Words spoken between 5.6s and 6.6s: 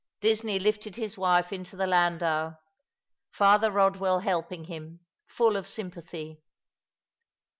sympathy.